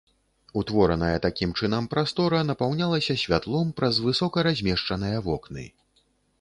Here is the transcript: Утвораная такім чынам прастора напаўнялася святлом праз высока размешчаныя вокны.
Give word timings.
Утвораная 0.61 1.19
такім 1.25 1.51
чынам 1.59 1.89
прастора 1.91 2.39
напаўнялася 2.51 3.19
святлом 3.27 3.67
праз 3.83 4.03
высока 4.09 4.47
размешчаныя 4.51 5.17
вокны. 5.31 5.63